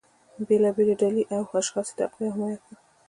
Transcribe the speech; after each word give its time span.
بیلابیلې 0.47 0.95
ډلې 1.01 1.23
او 1.35 1.41
اشخاص 1.61 1.87
یې 1.91 1.95
تقویه 1.99 2.27
او 2.29 2.33
حمایه 2.35 2.57
کړل 2.63 2.75